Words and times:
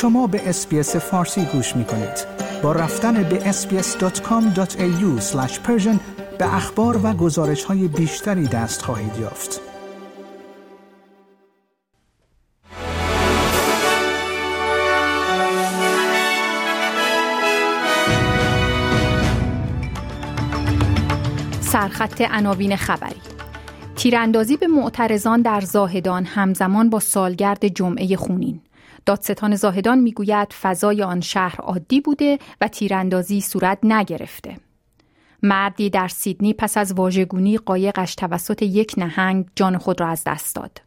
شما 0.00 0.26
به 0.26 0.48
اسپیس 0.48 0.96
فارسی 0.96 1.44
گوش 1.44 1.76
می 1.76 1.84
کنید. 1.84 2.26
با 2.62 2.72
رفتن 2.72 3.22
به 3.22 3.52
sbs.com.au 3.52 5.34
به 6.38 6.54
اخبار 6.54 7.00
و 7.06 7.12
گزارش 7.12 7.64
های 7.64 7.88
بیشتری 7.88 8.46
دست 8.46 8.82
خواهید 8.82 9.16
یافت. 9.20 9.60
سرخط 21.60 22.20
عناوین 22.30 22.76
خبری 22.76 23.20
تیراندازی 23.96 24.56
به 24.56 24.66
معترضان 24.66 25.42
در 25.42 25.60
زاهدان 25.60 26.24
همزمان 26.24 26.90
با 26.90 27.00
سالگرد 27.00 27.68
جمعه 27.68 28.16
خونین 28.16 28.60
دادستان 29.06 29.56
زاهدان 29.56 29.98
می‌گوید 29.98 30.52
فضای 30.52 31.02
آن 31.02 31.20
شهر 31.20 31.60
عادی 31.60 32.00
بوده 32.00 32.38
و 32.60 32.68
تیراندازی 32.68 33.40
صورت 33.40 33.78
نگرفته. 33.82 34.56
مردی 35.42 35.90
در 35.90 36.08
سیدنی 36.08 36.54
پس 36.54 36.76
از 36.76 36.92
واژگونی 36.92 37.58
قایقش 37.58 38.14
توسط 38.14 38.62
یک 38.62 38.94
نهنگ 38.96 39.46
جان 39.56 39.78
خود 39.78 40.00
را 40.00 40.08
از 40.08 40.22
دست 40.26 40.56
داد 40.56 40.82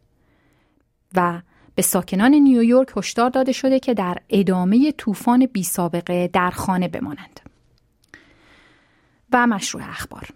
و 1.14 1.40
به 1.74 1.82
ساکنان 1.82 2.34
نیویورک 2.34 2.88
هشدار 2.96 3.30
داده 3.30 3.52
شده 3.52 3.80
که 3.80 3.94
در 3.94 4.18
ادامه 4.28 4.92
طوفان 4.92 5.46
بی 5.46 5.62
سابقه 5.62 6.30
در 6.32 6.50
خانه 6.50 6.88
بمانند. 6.88 7.40
و 9.32 9.46
مشروع 9.46 9.82
اخبار. 9.88 10.28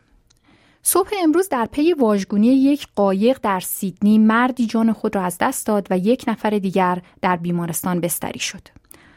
صبح 0.91 1.11
امروز 1.23 1.49
در 1.49 1.67
پی 1.67 1.93
واژگونی 1.93 2.47
یک 2.47 2.87
قایق 2.97 3.39
در 3.43 3.61
سیدنی 3.61 4.19
مردی 4.19 4.67
جان 4.67 4.93
خود 4.93 5.17
را 5.17 5.23
از 5.23 5.39
دست 5.41 5.67
داد 5.67 5.87
و 5.91 5.99
یک 5.99 6.25
نفر 6.29 6.51
دیگر 6.51 7.03
در 7.23 7.37
بیمارستان 7.37 8.01
بستری 8.01 8.39
شد. 8.39 8.69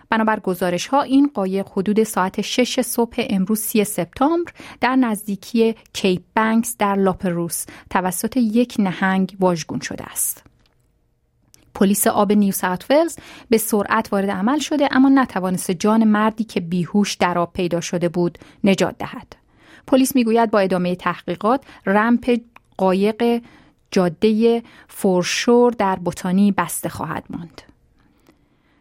بنابر 0.09 0.39
گزارش 0.39 0.87
ها 0.87 1.01
این 1.01 1.31
قایق 1.33 1.67
حدود 1.77 2.03
ساعت 2.03 2.41
6 2.41 2.81
صبح 2.81 3.25
امروز 3.29 3.59
3 3.59 3.83
سپتامبر 3.83 4.51
در 4.81 4.95
نزدیکی 4.95 5.75
کیپ 5.93 6.21
بنکس 6.35 6.75
در 6.77 6.95
لاپروس 6.95 7.65
توسط 7.89 8.37
یک 8.37 8.75
نهنگ 8.79 9.35
واژگون 9.39 9.79
شده 9.79 10.03
است. 10.03 10.43
پلیس 11.75 12.07
آب 12.07 12.31
نیو 12.31 12.51
ساوت 12.51 12.85
ولز 12.89 13.17
به 13.49 13.57
سرعت 13.57 14.13
وارد 14.13 14.29
عمل 14.29 14.59
شده 14.59 14.87
اما 14.91 15.09
نتوانست 15.09 15.71
جان 15.71 16.03
مردی 16.03 16.43
که 16.43 16.59
بیهوش 16.59 17.13
در 17.13 17.37
آب 17.37 17.53
پیدا 17.53 17.81
شده 17.81 18.09
بود 18.09 18.37
نجات 18.63 18.97
دهد. 18.97 19.40
پلیس 19.87 20.15
می‌گوید 20.15 20.51
با 20.51 20.59
ادامه 20.59 20.95
تحقیقات 20.95 21.63
رمپ 21.85 22.39
قایق 22.77 23.41
جاده 23.91 24.63
فورشور 24.87 25.71
در 25.71 25.95
بوتانی 25.95 26.51
بسته 26.51 26.89
خواهد 26.89 27.23
ماند. 27.29 27.61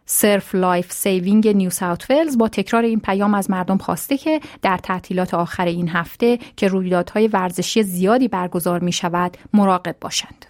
Surf 0.05 0.55
Life 0.55 0.91
Saving 0.91 1.47
نیو 1.47 1.69
ساوت 1.69 2.11
ولز 2.11 2.37
با 2.37 2.47
تکرار 2.47 2.83
این 2.83 2.99
پیام 2.99 3.33
از 3.33 3.49
مردم 3.49 3.77
خواسته 3.77 4.17
که 4.17 4.39
در 4.61 4.77
تعطیلات 4.77 5.33
آخر 5.33 5.65
این 5.65 5.89
هفته 5.89 6.39
که 6.57 6.67
رویدادهای 6.67 7.27
ورزشی 7.27 7.83
زیادی 7.83 8.27
برگزار 8.27 8.79
می 8.79 8.91
شود 8.91 9.37
مراقب 9.53 9.95
باشند. 10.01 10.45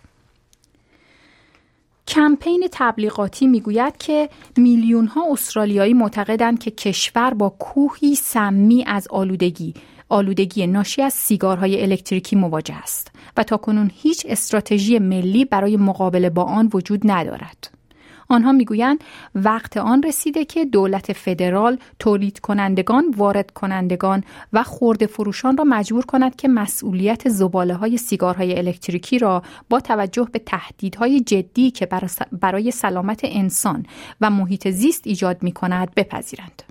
کمپین 2.08 2.68
تبلیغاتی 2.72 3.48
می‌گوید 3.48 3.98
که 3.98 4.30
میلیون 4.58 5.08
ها 5.08 5.32
استرالیایی 5.32 5.94
معتقدند 5.94 6.60
که 6.60 6.72
کشور 6.72 7.34
با 7.34 7.50
کوهی 7.50 8.16
سمی 8.16 8.84
از 8.88 9.08
آلودگی 9.08 9.74
آلودگی 10.12 10.68
ناشی 10.68 11.02
از 11.02 11.14
سیگارهای 11.14 11.82
الکتریکی 11.82 12.36
مواجه 12.36 12.76
است 12.76 13.12
و 13.38 13.44
تاکنون 13.44 13.92
هیچ 13.94 14.26
استراتژی 14.30 15.00
ملی 15.00 15.46
برای 15.46 15.78
مقابله 15.78 16.30
با 16.30 16.44
آن 16.44 16.70
وجود 16.74 17.02
ندارد. 17.04 17.82
آنها 18.30 18.52
می‌گویند 18.52 19.04
وقت 19.36 19.78
آن 19.78 20.04
رسیده 20.04 20.46
که 20.46 20.66
دولت 20.66 21.14
فدرال 21.14 21.78
تولید 22.00 22.40
کنندگان، 22.40 23.14
وارد 23.18 23.52
کنندگان 23.52 24.24
و 24.54 24.64
خورده 24.64 25.06
فروشان 25.06 25.58
را 25.58 25.64
مجبور 25.64 26.06
کند 26.06 26.36
که 26.36 26.48
مسئولیت 26.48 27.30
زباله 27.30 27.74
های 27.74 27.98
سیگارهای 27.98 28.58
الکتریکی 28.58 29.20
را 29.20 29.44
با 29.70 29.80
توجه 29.80 30.28
به 30.32 30.40
تهدیدهای 30.40 31.20
جدی 31.20 31.72
که 31.72 31.88
برای 32.32 32.72
سلامت 32.72 33.20
انسان 33.24 33.86
و 34.22 34.30
محیط 34.30 34.70
زیست 34.70 35.08
ایجاد 35.08 35.44
می 35.44 35.52
کند 35.52 35.96
بپذیرند. 35.96 36.71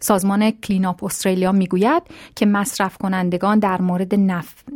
سازمان 0.00 0.50
کلیناپ 0.50 1.04
استرالیا 1.04 1.52
می‌گوید 1.52 2.02
که 2.36 2.46
مصرف 2.46 2.96
کنندگان 2.98 3.58
در 3.58 3.82
مورد 3.82 4.14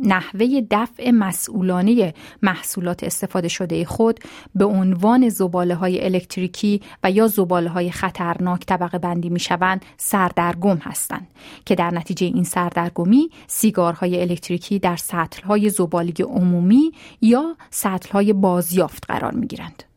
نحوه 0.03 0.61
دفع 0.71 1.11
مسئولانه 1.11 2.13
محصولات 2.41 3.03
استفاده 3.03 3.47
شده 3.47 3.85
خود 3.85 4.19
به 4.55 4.65
عنوان 4.65 5.29
زباله 5.29 5.75
های 5.75 6.05
الکتریکی 6.05 6.81
و 7.03 7.11
یا 7.11 7.27
زباله 7.27 7.69
های 7.69 7.91
خطرناک 7.91 8.65
طبقه 8.65 8.97
بندی 8.97 9.29
می 9.29 9.39
شوند 9.39 9.85
سردرگم 9.97 10.77
هستند 10.77 11.27
که 11.65 11.75
در 11.75 11.91
نتیجه 11.91 12.25
این 12.25 12.43
سردرگمی 12.43 13.29
سیگارهای 13.47 14.21
الکتریکی 14.21 14.79
در 14.79 14.95
سطل 14.95 15.43
های 15.43 15.69
زباله 15.69 16.13
عمومی 16.23 16.91
یا 17.21 17.55
سطل 17.69 18.09
های 18.11 18.33
بازیافت 18.33 19.05
قرار 19.07 19.33
می 19.33 19.47
گیرند. 19.47 19.90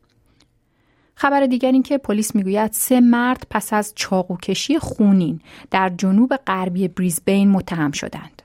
خبر 1.24 1.46
دیگر 1.46 1.72
این 1.72 1.82
که 1.82 1.98
پلیس 1.98 2.34
می‌گوید 2.34 2.72
سه 2.72 3.00
مرد 3.00 3.46
پس 3.50 3.72
از 3.72 3.92
چاقوکشی 3.96 4.78
خونین 4.78 5.40
در 5.70 5.92
جنوب 5.98 6.36
غربی 6.36 6.88
بریزبین 6.88 7.50
متهم 7.50 7.92
شدند. 7.92 8.42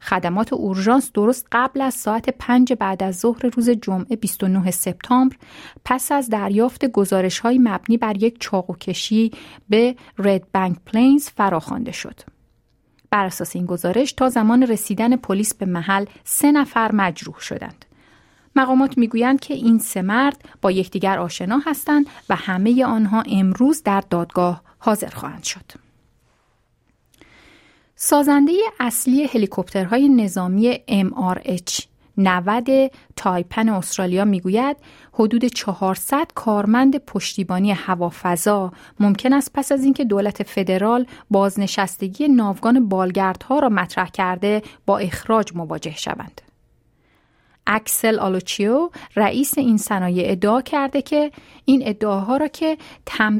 خدمات 0.00 0.52
اورژانس 0.52 1.12
درست 1.12 1.46
قبل 1.52 1.80
از 1.80 1.94
ساعت 1.94 2.30
پنج 2.38 2.72
بعد 2.72 3.02
از 3.02 3.18
ظهر 3.18 3.46
روز 3.46 3.70
جمعه 3.70 4.16
29 4.16 4.70
سپتامبر 4.70 5.36
پس 5.84 6.12
از 6.12 6.28
دریافت 6.28 6.84
گزارش 6.84 7.38
های 7.38 7.58
مبنی 7.58 7.96
بر 7.96 8.22
یک 8.22 8.36
چاقوکشی 8.40 9.32
به 9.68 9.96
رد 10.18 10.52
بنک 10.52 10.76
پلینز 10.86 11.28
فراخوانده 11.28 11.92
شد. 11.92 12.20
بر 13.10 13.24
اساس 13.24 13.56
این 13.56 13.66
گزارش 13.66 14.12
تا 14.12 14.28
زمان 14.28 14.62
رسیدن 14.62 15.16
پلیس 15.16 15.54
به 15.54 15.66
محل 15.66 16.04
سه 16.24 16.52
نفر 16.52 16.92
مجروح 16.92 17.38
شدند. 17.40 17.85
مقامات 18.56 18.98
می‌گویند 18.98 19.40
که 19.40 19.54
این 19.54 19.78
سه 19.78 20.02
مرد 20.02 20.48
با 20.62 20.70
یکدیگر 20.70 21.18
آشنا 21.18 21.58
هستند 21.66 22.06
و 22.28 22.36
همه 22.36 22.84
آنها 22.84 23.22
امروز 23.26 23.82
در 23.82 24.02
دادگاه 24.10 24.62
حاضر 24.78 25.10
خواهند 25.10 25.42
شد. 25.42 25.86
سازنده 27.96 28.52
اصلی 28.80 29.24
هلیکوپترهای 29.24 30.08
نظامی 30.08 30.74
MRH 30.88 31.84
90 32.18 32.68
Taipan 33.16 33.68
استرالیا 33.68 34.24
می‌گوید 34.24 34.76
حدود 35.12 35.44
400 35.44 36.26
کارمند 36.34 36.96
پشتیبانی 36.96 37.72
هوافضا 37.72 38.72
ممکن 39.00 39.32
است 39.32 39.50
پس 39.54 39.72
از 39.72 39.84
اینکه 39.84 40.04
دولت 40.04 40.42
فدرال 40.42 41.06
بازنشستگی 41.30 42.28
ناوگان 42.28 42.88
بالگردها 42.88 43.58
را 43.58 43.68
مطرح 43.68 44.10
کرده 44.10 44.62
با 44.86 44.98
اخراج 44.98 45.52
مواجه 45.54 45.96
شوند. 45.96 46.40
اکسل 47.66 48.18
آلوچیو 48.18 48.90
رئیس 49.16 49.58
این 49.58 49.76
صنایع 49.76 50.30
ادعا 50.32 50.60
کرده 50.60 51.02
که 51.02 51.30
این 51.64 51.82
ادعاها 51.84 52.36
را 52.36 52.48
که 52.48 52.78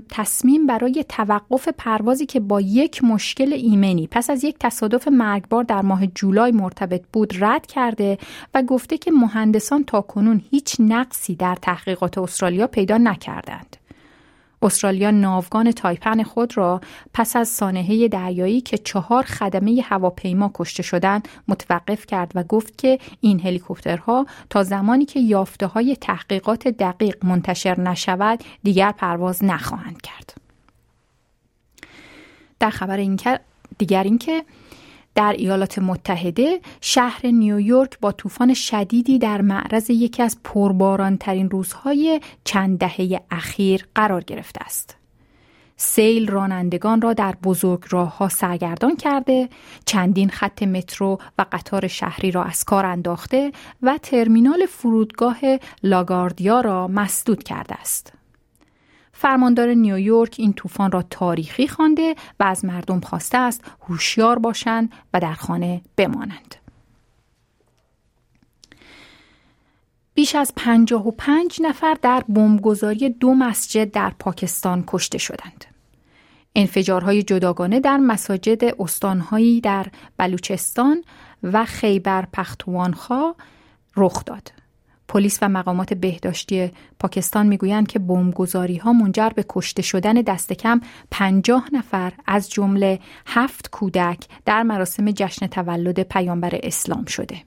تصمیم 0.09 0.67
برای 0.67 1.05
توقف 1.09 1.69
پروازی 1.69 2.27
که 2.27 2.41
با 2.41 2.61
یک 2.61 3.05
مشکل 3.05 3.53
ایمنی 3.53 4.07
پس 4.11 4.31
از 4.31 4.45
یک 4.45 4.57
تصادف 4.61 5.09
مرگبار 5.09 5.65
در 5.65 5.83
ماه 5.83 6.07
جولای 6.07 6.53
مرتبط 6.53 7.03
بود 7.13 7.35
رد 7.41 7.67
کرده 7.67 8.19
و 8.55 8.63
گفته 8.63 8.99
که 8.99 9.11
مهندسان 9.11 9.85
تا 9.85 10.01
کنون 10.01 10.43
هیچ 10.51 10.77
نقصی 10.79 11.35
در 11.35 11.55
تحقیقات 11.55 12.19
استرالیا 12.19 12.67
پیدا 12.67 12.99
نکردند. 12.99 13.77
استرالیا 14.63 15.11
ناوگان 15.11 15.73
تایپن 15.73 16.23
خود 16.23 16.57
را 16.57 16.81
پس 17.15 17.37
از 17.37 17.49
سانحه 17.49 18.09
دریایی 18.09 18.61
که 18.61 18.79
چهار 18.79 19.23
خدمه 19.23 19.83
هواپیما 19.85 20.51
کشته 20.55 20.83
شدند 20.83 21.29
متوقف 21.49 22.07
کرد 22.07 22.33
و 22.35 22.43
گفت 22.43 22.79
که 22.79 22.99
این 23.21 23.41
هلیکوپترها 23.41 24.27
تا 24.51 24.63
زمانی 24.63 25.05
که 25.05 25.21
یافته 25.21 25.67
های 25.67 25.97
تحقیقات 25.97 26.69
دقیق 26.69 27.25
منتشر 27.25 27.81
نشود 27.81 28.45
دیگر 28.63 28.93
پرواز 28.93 29.45
نخواهند 29.45 30.03
کرد. 30.03 30.35
در 32.61 32.71
خبر 32.71 32.97
این 32.97 33.21
دیگر 33.79 34.03
اینکه 34.03 34.45
در 35.17 35.33
ایالات 35.39 35.79
متحده 35.79 36.61
شهر 36.81 37.27
نیویورک 37.27 38.01
با 38.01 38.13
طوفان 38.13 38.55
شدیدی 38.55 39.19
در 39.19 39.41
معرض 39.41 39.91
یکی 39.91 40.23
از 40.23 40.39
پربارانترین 40.45 41.51
روزهای 41.51 42.21
چند 42.45 42.79
دهه 42.79 43.21
اخیر 43.31 43.87
قرار 43.95 44.25
گرفته 44.25 44.65
است. 44.65 44.97
سیل 45.77 46.29
رانندگان 46.29 47.01
را 47.01 47.13
در 47.13 47.35
بزرگ 47.43 47.85
راه 47.91 48.17
ها 48.17 48.29
سرگردان 48.29 48.97
کرده، 48.97 49.49
چندین 49.85 50.31
خط 50.31 50.63
مترو 50.63 51.19
و 51.39 51.47
قطار 51.53 51.87
شهری 51.87 52.31
را 52.31 52.45
از 52.45 52.65
کار 52.65 52.87
انداخته 52.87 53.53
و 53.83 53.99
ترمینال 54.03 54.67
فرودگاه 54.67 55.39
لاگاردیا 55.83 56.61
را 56.61 56.89
مسدود 56.89 57.43
کرده 57.43 57.75
است. 57.75 58.16
فرماندار 59.19 59.69
نیویورک 59.69 60.35
این 60.39 60.53
طوفان 60.53 60.93
را 60.93 61.03
تاریخی 61.03 61.69
خوانده 61.69 62.15
و 62.41 62.45
از 62.45 62.65
مردم 62.65 63.01
خواسته 63.01 63.39
است 63.39 63.65
هوشیار 63.89 64.39
باشند 64.39 64.93
و 65.15 65.21
در 65.21 65.35
خانه 65.35 65.83
بمانند. 65.97 66.55
بیش 70.15 70.35
از 70.35 70.53
55 70.57 71.59
نفر 71.63 71.97
در 72.03 72.25
بمبگذاری 72.29 73.11
دو 73.11 73.35
مسجد 73.35 73.91
در 73.91 74.13
پاکستان 74.19 74.85
کشته 74.87 75.19
شدند. 75.19 75.65
انفجارهای 76.55 77.23
جداگانه 77.23 77.81
در 77.81 77.97
مساجد 77.97 78.65
استانهایی 78.79 79.61
در 79.61 79.87
بلوچستان 80.17 81.05
و 81.43 81.65
خیبر 81.65 82.27
پختوانخوا 82.33 83.35
رخ 83.97 84.25
داد. 84.25 84.53
پلیس 85.09 85.39
و 85.43 85.49
مقامات 85.49 85.95
بهداشتی 85.95 86.71
پاکستان 86.99 87.47
می‌گویند 87.47 87.87
که 87.87 87.99
بمبگذاری 87.99 88.77
ها 88.77 88.93
منجر 88.93 89.29
به 89.29 89.45
کشته 89.49 89.83
شدن 89.83 90.15
دست 90.15 90.53
کم 90.53 90.81
50 91.11 91.69
نفر 91.73 92.13
از 92.27 92.51
جمله 92.51 92.99
هفت 93.27 93.71
کودک 93.71 94.19
در 94.45 94.63
مراسم 94.63 95.11
جشن 95.11 95.47
تولد 95.47 96.01
پیامبر 96.01 96.61
اسلام 96.63 97.05
شده. 97.05 97.43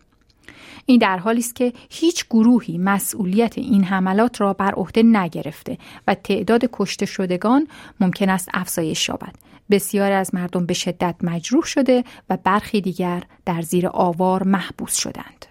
این 0.86 1.00
در 1.00 1.18
حالی 1.18 1.40
است 1.40 1.56
که 1.56 1.74
هیچ 1.90 2.26
گروهی 2.30 2.78
مسئولیت 2.78 3.58
این 3.58 3.84
حملات 3.84 4.42
را 4.42 4.54
بر 4.54 4.72
عهده 4.72 5.04
نگرفته 5.04 5.78
و 6.08 6.16
تعداد 6.16 6.70
کشته 6.74 7.06
شدگان 7.06 7.68
ممکن 8.00 8.30
است 8.30 8.50
افزایش 8.54 9.10
یابد. 9.10 9.36
بسیاری 9.70 10.14
از 10.14 10.36
مردم 10.36 10.66
به 10.66 10.74
شدت 10.74 11.16
مجروح 11.22 11.64
شده 11.64 12.04
و 12.30 12.38
برخی 12.44 12.82
دیگر 12.82 13.24
در 13.46 13.62
زیر 13.62 13.88
آوار 13.88 14.44
محبوس 14.44 14.96
شدند. 14.96 15.49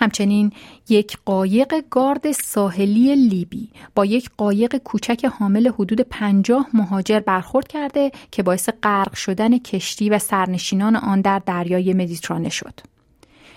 همچنین 0.00 0.52
یک 0.88 1.18
قایق 1.24 1.74
گارد 1.90 2.32
ساحلی 2.32 3.16
لیبی 3.16 3.68
با 3.94 4.04
یک 4.04 4.30
قایق 4.36 4.76
کوچک 4.76 5.24
حامل 5.24 5.68
حدود 5.68 6.00
پنجاه 6.00 6.66
مهاجر 6.74 7.20
برخورد 7.20 7.68
کرده 7.68 8.12
که 8.30 8.42
باعث 8.42 8.68
غرق 8.82 9.14
شدن 9.14 9.58
کشتی 9.58 10.10
و 10.10 10.18
سرنشینان 10.18 10.96
آن 10.96 11.20
در 11.20 11.38
دریای 11.38 11.94
مدیترانه 11.94 12.48
شد. 12.48 12.80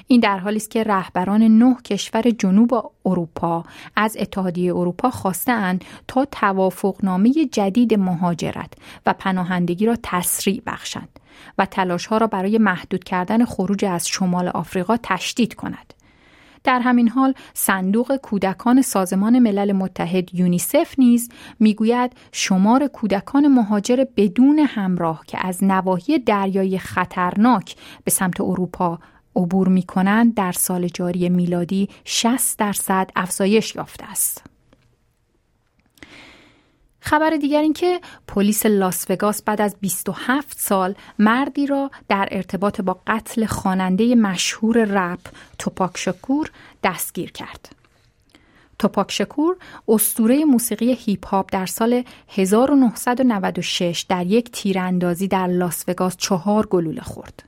این 0.08 0.20
در 0.20 0.38
حالی 0.38 0.58
است 0.58 0.72
که 0.72 0.84
رهبران 0.84 1.44
نه 1.44 1.76
کشور 1.76 2.22
جنوب 2.22 2.92
اروپا 3.06 3.64
از 3.96 4.18
اتحادیه 4.20 4.76
اروپا 4.76 5.10
خواستند 5.10 5.86
تا 6.08 6.26
توافقنامه 6.26 7.34
جدید 7.52 7.94
مهاجرت 7.94 8.74
و 9.06 9.14
پناهندگی 9.14 9.86
را 9.86 9.98
تسریع 10.04 10.62
بخشند 10.66 11.20
و 11.58 11.66
تلاش 11.66 12.06
ها 12.06 12.18
را 12.18 12.28
برای 12.28 12.58
محدود 12.58 13.04
کردن 13.04 13.46
خروج 13.46 13.86
از 13.86 14.08
شمال 14.08 14.48
آفریقا 14.48 14.98
تشدید 15.04 15.54
کند. 15.54 15.94
در 16.64 16.80
همین 16.80 17.10
حال 17.10 17.34
صندوق 17.54 18.16
کودکان 18.16 18.82
سازمان 18.82 19.40
ملل 19.40 19.72
متحد 19.72 20.36
یونیسف 20.36 20.96
نیز 20.98 21.30
می‌گوید 21.60 22.14
شمار 22.32 22.88
کودکان 22.88 23.48
مهاجر 23.48 24.06
بدون 24.18 24.60
همراه 24.60 25.24
که 25.28 25.48
از 25.48 25.64
نواحی 25.64 26.20
دریای 26.20 26.78
خطرناک 26.78 27.76
به 28.04 28.12
سمت 28.12 28.42
اروپا 28.42 29.00
عبور 29.36 29.68
می 29.68 29.84
کنند 29.84 30.34
در 30.36 30.52
سال 30.52 30.88
جاری 30.88 31.30
میلادی 31.30 31.90
60 32.06 32.60
درصد 32.60 33.10
افزایش 33.16 33.76
یافته 33.76 34.06
است. 34.06 34.51
خبر 37.04 37.30
دیگر 37.30 37.62
این 37.62 37.74
که 37.74 38.02
پلیس 38.28 38.66
لاس 38.66 39.06
وگاس 39.10 39.42
بعد 39.42 39.62
از 39.62 39.76
27 39.82 40.60
سال 40.60 40.96
مردی 41.20 41.68
را 41.68 41.92
در 42.08 42.28
ارتباط 42.32 42.82
با 42.82 43.00
قتل 43.08 43.46
خواننده 43.46 44.16
مشهور 44.16 44.78
رپ 44.84 45.20
توپاک 45.60 45.98
شکور 45.98 46.52
دستگیر 46.84 47.32
کرد. 47.32 47.76
توپاک 48.80 49.12
شکور 49.12 49.58
استوره 49.88 50.46
موسیقی 50.46 50.94
هیپ 50.94 51.28
هاپ 51.28 51.50
در 51.52 51.66
سال 51.66 52.04
1996 52.30 54.06
در 54.10 54.26
یک 54.26 54.52
تیراندازی 54.52 55.28
در 55.28 55.48
لاس 55.48 55.84
وگاس 55.88 56.18
چهار 56.18 56.66
گلوله 56.66 57.02
خورد. 57.02 57.44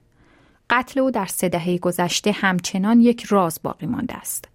قتل 0.69 0.99
او 0.99 1.11
در 1.11 1.25
سه 1.25 1.49
دهه 1.49 1.77
گذشته 1.77 2.31
همچنان 2.31 3.01
یک 3.01 3.23
راز 3.23 3.59
باقی 3.63 3.85
مانده 3.85 4.15
است. 4.15 4.52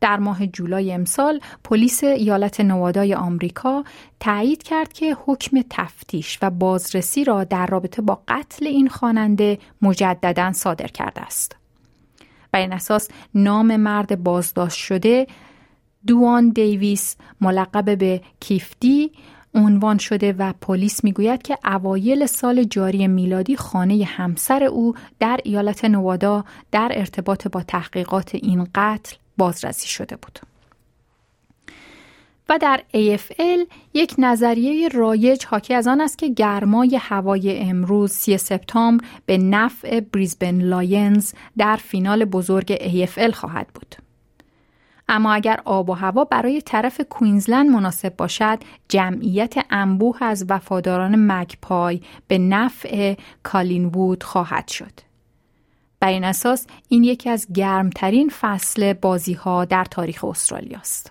در 0.00 0.16
ماه 0.16 0.46
جولای 0.46 0.92
امسال 0.92 1.40
پلیس 1.64 2.04
ایالت 2.04 2.60
نوادای 2.60 3.14
آمریکا 3.14 3.84
تایید 4.20 4.62
کرد 4.62 4.92
که 4.92 5.16
حکم 5.26 5.64
تفتیش 5.70 6.38
و 6.42 6.50
بازرسی 6.50 7.24
را 7.24 7.44
در 7.44 7.66
رابطه 7.66 8.02
با 8.02 8.22
قتل 8.28 8.66
این 8.66 8.88
خواننده 8.88 9.58
مجددا 9.82 10.52
صادر 10.52 10.86
کرده 10.86 11.20
است. 11.20 11.56
و 12.52 12.56
این 12.56 12.72
اساس 12.72 13.08
نام 13.34 13.76
مرد 13.76 14.22
بازداشت 14.22 14.78
شده 14.78 15.26
دوان 16.06 16.48
دیویس 16.48 17.16
ملقب 17.40 17.98
به 17.98 18.20
کیفتی 18.40 19.12
عنوان 19.54 19.98
شده 19.98 20.32
و 20.32 20.52
پلیس 20.60 21.04
می‌گوید 21.04 21.42
که 21.42 21.58
اوایل 21.64 22.26
سال 22.26 22.64
جاری 22.64 23.08
میلادی 23.08 23.56
خانه 23.56 24.04
همسر 24.04 24.64
او 24.64 24.94
در 25.18 25.40
ایالت 25.44 25.84
نوادا 25.84 26.44
در 26.70 26.92
ارتباط 26.94 27.48
با 27.48 27.62
تحقیقات 27.62 28.34
این 28.34 28.68
قتل 28.74 29.16
بازرسی 29.40 29.88
شده 29.88 30.16
بود. 30.16 30.38
و 32.48 32.58
در 32.58 32.82
AFL 32.94 33.72
یک 33.94 34.14
نظریه 34.18 34.88
رایج 34.88 35.46
حاکی 35.46 35.74
از 35.74 35.86
آن 35.86 36.00
است 36.00 36.18
که 36.18 36.28
گرمای 36.28 36.96
هوای 36.96 37.58
امروز 37.58 38.12
3 38.12 38.36
سپتامبر 38.36 39.04
به 39.26 39.38
نفع 39.38 40.00
Brisbane 40.00 40.60
Lions 40.60 41.32
در 41.58 41.76
فینال 41.76 42.24
بزرگ 42.24 42.76
AFL 42.76 43.30
خواهد 43.30 43.66
بود. 43.74 43.94
اما 45.08 45.32
اگر 45.32 45.60
آب 45.64 45.90
و 45.90 45.92
هوا 45.92 46.24
برای 46.24 46.62
طرف 46.62 47.00
کوینزلند 47.00 47.70
مناسب 47.70 48.16
باشد 48.16 48.58
جمعیت 48.88 49.54
انبوه 49.70 50.22
از 50.22 50.46
وفاداران 50.48 51.32
Magpie 51.32 52.00
به 52.28 52.38
نفع 52.38 53.14
کالینوود 53.42 54.22
خواهد 54.22 54.68
شد. 54.68 55.09
بر 56.00 56.08
این 56.08 56.24
اساس 56.24 56.66
این 56.88 57.04
یکی 57.04 57.30
از 57.30 57.46
گرمترین 57.54 58.28
فصل 58.40 58.92
بازی 58.92 59.32
ها 59.32 59.64
در 59.64 59.84
تاریخ 59.84 60.24
استرالیا 60.24 60.78
است. 60.78 61.10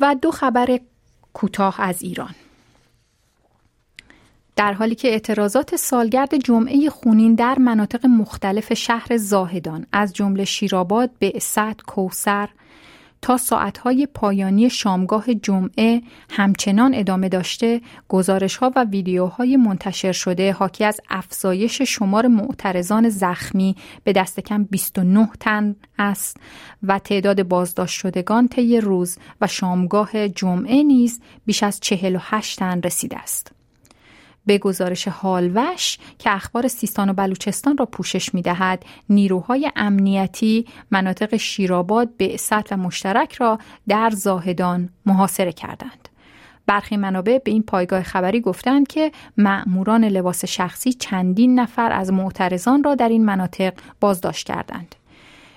و 0.00 0.14
دو 0.22 0.30
خبر 0.30 0.80
کوتاه 1.32 1.80
از 1.80 2.02
ایران. 2.02 2.34
در 4.56 4.72
حالی 4.72 4.94
که 4.94 5.08
اعتراضات 5.08 5.76
سالگرد 5.76 6.36
جمعه 6.36 6.90
خونین 6.90 7.34
در 7.34 7.58
مناطق 7.58 8.06
مختلف 8.06 8.74
شهر 8.74 9.16
زاهدان 9.16 9.86
از 9.92 10.12
جمله 10.12 10.44
شیراباد، 10.44 11.10
بعثت، 11.20 11.82
کوسر 11.82 12.48
تا 13.24 13.36
ساعتهای 13.36 14.08
پایانی 14.14 14.70
شامگاه 14.70 15.34
جمعه 15.34 16.02
همچنان 16.30 16.94
ادامه 16.94 17.28
داشته 17.28 17.80
گزارش 18.08 18.56
ها 18.56 18.72
و 18.76 18.84
ویدیوهای 18.84 19.56
منتشر 19.56 20.12
شده 20.12 20.52
حاکی 20.52 20.84
از 20.84 21.00
افزایش 21.10 21.82
شمار 21.82 22.26
معترضان 22.26 23.08
زخمی 23.08 23.76
به 24.04 24.12
دست 24.12 24.40
کم 24.40 24.64
29 24.64 25.28
تن 25.40 25.76
است 25.98 26.36
و 26.82 26.98
تعداد 26.98 27.42
بازداشت 27.42 28.00
شدگان 28.00 28.48
طی 28.48 28.80
روز 28.80 29.18
و 29.40 29.46
شامگاه 29.46 30.28
جمعه 30.28 30.82
نیز 30.82 31.20
بیش 31.46 31.62
از 31.62 31.80
48 31.80 32.58
تن 32.58 32.82
رسیده 32.82 33.18
است. 33.18 33.63
به 34.46 34.58
گزارش 34.58 35.08
حالوش 35.08 35.98
که 36.18 36.34
اخبار 36.34 36.68
سیستان 36.68 37.08
و 37.08 37.12
بلوچستان 37.12 37.76
را 37.76 37.86
پوشش 37.86 38.34
می 38.34 38.42
دهد 38.42 38.84
نیروهای 39.08 39.70
امنیتی 39.76 40.66
مناطق 40.90 41.36
شیراباد، 41.36 42.16
بعثت 42.16 42.72
و 42.72 42.76
مشترک 42.76 43.32
را 43.32 43.58
در 43.88 44.10
زاهدان 44.10 44.88
محاصره 45.06 45.52
کردند. 45.52 46.08
برخی 46.66 46.96
منابع 46.96 47.38
به 47.44 47.50
این 47.50 47.62
پایگاه 47.62 48.02
خبری 48.02 48.40
گفتند 48.40 48.86
که 48.86 49.12
مأموران 49.36 50.04
لباس 50.04 50.44
شخصی 50.44 50.92
چندین 50.92 51.60
نفر 51.60 51.92
از 51.92 52.12
معترضان 52.12 52.84
را 52.84 52.94
در 52.94 53.08
این 53.08 53.24
مناطق 53.24 53.74
بازداشت 54.00 54.46
کردند. 54.46 54.94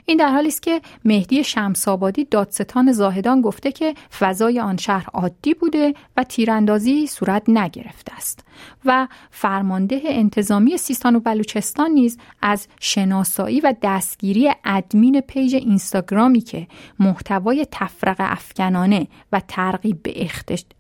این 0.09 0.17
در 0.17 0.29
حالی 0.29 0.47
است 0.47 0.61
که 0.61 0.81
مهدی 1.05 1.43
شمسابادی 1.43 2.25
دادستان 2.25 2.91
زاهدان 2.91 3.41
گفته 3.41 3.71
که 3.71 3.95
فضای 4.19 4.59
آن 4.59 4.77
شهر 4.77 5.05
عادی 5.13 5.53
بوده 5.53 5.93
و 6.17 6.23
تیراندازی 6.23 7.07
صورت 7.07 7.43
نگرفته 7.47 8.13
است 8.15 8.45
و 8.85 9.07
فرمانده 9.31 10.01
انتظامی 10.05 10.77
سیستان 10.77 11.15
و 11.15 11.19
بلوچستان 11.19 11.91
نیز 11.91 12.17
از 12.41 12.67
شناسایی 12.79 13.59
و 13.59 13.73
دستگیری 13.81 14.51
ادمین 14.65 15.21
پیج 15.21 15.55
اینستاگرامی 15.55 16.41
که 16.41 16.67
محتوای 16.99 17.67
تفرق 17.71 18.17
افکنانه 18.19 19.07
و 19.31 19.41
ترغیب 19.47 20.03
به 20.03 20.29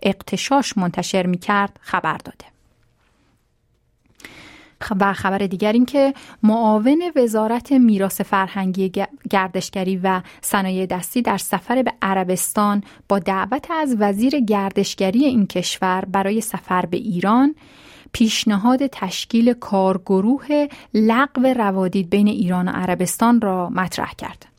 اقتشاش 0.03 0.77
منتشر 0.77 1.25
می 1.25 1.37
کرد 1.37 1.79
خبر 1.81 2.17
داده. 2.17 2.56
و 4.99 5.13
خبر 5.13 5.37
دیگر 5.37 5.71
این 5.71 5.85
که 5.85 6.13
معاون 6.43 7.11
وزارت 7.15 7.71
میراث 7.71 8.21
فرهنگی 8.21 8.91
گردشگری 9.29 9.97
و 9.97 10.21
صنایع 10.41 10.85
دستی 10.85 11.21
در 11.21 11.37
سفر 11.37 11.83
به 11.83 11.93
عربستان 12.01 12.83
با 13.09 13.19
دعوت 13.19 13.71
از 13.71 13.95
وزیر 13.99 14.39
گردشگری 14.39 15.25
این 15.25 15.47
کشور 15.47 16.05
برای 16.05 16.41
سفر 16.41 16.85
به 16.85 16.97
ایران 16.97 17.55
پیشنهاد 18.11 18.87
تشکیل 18.87 19.53
کارگروه 19.53 20.67
لغو 20.93 21.41
روادید 21.41 22.09
بین 22.09 22.27
ایران 22.27 22.67
و 22.67 22.71
عربستان 22.71 23.41
را 23.41 23.69
مطرح 23.69 24.13
کرد. 24.17 24.56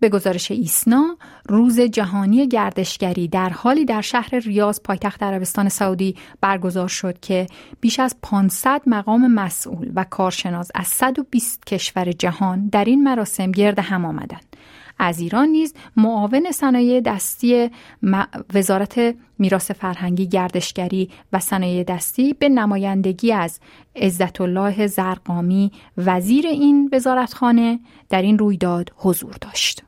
به 0.00 0.08
گزارش 0.08 0.50
ایسنا 0.50 1.16
روز 1.48 1.80
جهانی 1.80 2.48
گردشگری 2.48 3.28
در 3.28 3.48
حالی 3.48 3.84
در 3.84 4.00
شهر 4.00 4.38
ریاض 4.38 4.80
پایتخت 4.80 5.22
عربستان 5.22 5.68
سعودی 5.68 6.16
برگزار 6.40 6.88
شد 6.88 7.20
که 7.20 7.46
بیش 7.80 8.00
از 8.00 8.16
500 8.22 8.82
مقام 8.86 9.32
مسئول 9.32 9.92
و 9.94 10.04
کارشناس 10.04 10.70
از 10.74 10.86
120 10.86 11.64
کشور 11.64 12.12
جهان 12.12 12.68
در 12.68 12.84
این 12.84 13.02
مراسم 13.02 13.52
گرد 13.52 13.78
هم 13.78 14.04
آمدند 14.04 14.56
از 14.98 15.20
ایران 15.20 15.48
نیز 15.48 15.74
معاون 15.96 16.52
صنایع 16.52 17.00
دستی 17.00 17.70
وزارت 18.54 19.14
میراث 19.38 19.70
فرهنگی 19.70 20.28
گردشگری 20.28 21.10
و 21.32 21.40
صنایع 21.40 21.84
دستی 21.84 22.32
به 22.32 22.48
نمایندگی 22.48 23.32
از 23.32 23.60
عزت 23.96 24.40
الله 24.40 24.86
زرقامی 24.86 25.72
وزیر 25.96 26.46
این 26.46 26.90
وزارتخانه 26.92 27.80
در 28.10 28.22
این 28.22 28.38
رویداد 28.38 28.92
حضور 28.96 29.34
داشت. 29.40 29.87